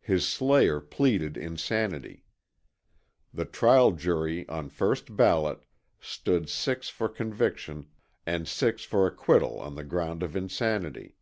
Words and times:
His 0.00 0.26
slayer 0.26 0.80
pleaded 0.80 1.36
insanity. 1.36 2.24
The 3.34 3.44
trial 3.44 3.92
jury 3.92 4.48
on 4.48 4.70
first 4.70 5.14
ballot 5.16 5.66
stood 6.00 6.48
six 6.48 6.88
for 6.88 7.10
conviction 7.10 7.88
and 8.24 8.48
six 8.48 8.84
for 8.84 9.06
acquittal 9.06 9.60
on 9.60 9.74
the 9.74 9.84
ground 9.84 10.22
of 10.22 10.34
insanity. 10.34 11.16